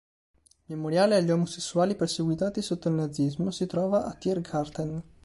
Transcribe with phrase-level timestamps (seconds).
[0.65, 5.03] Il Memoriale agli omosessuali perseguitati sotto il nazismo si trova a Tiergarten.